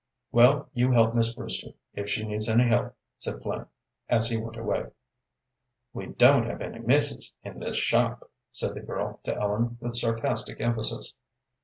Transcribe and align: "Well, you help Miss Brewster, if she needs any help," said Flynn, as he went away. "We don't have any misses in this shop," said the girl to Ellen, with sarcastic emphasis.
"Well, 0.31 0.67
you 0.73 0.91
help 0.93 1.13
Miss 1.13 1.35
Brewster, 1.35 1.73
if 1.93 2.09
she 2.09 2.23
needs 2.25 2.49
any 2.49 2.63
help," 2.67 2.95
said 3.19 3.39
Flynn, 3.43 3.67
as 4.09 4.31
he 4.31 4.35
went 4.39 4.57
away. 4.57 4.85
"We 5.93 6.07
don't 6.07 6.47
have 6.47 6.59
any 6.61 6.79
misses 6.79 7.33
in 7.43 7.59
this 7.59 7.77
shop," 7.77 8.27
said 8.51 8.73
the 8.73 8.79
girl 8.81 9.19
to 9.25 9.35
Ellen, 9.35 9.77
with 9.79 9.95
sarcastic 9.95 10.59
emphasis. 10.59 11.13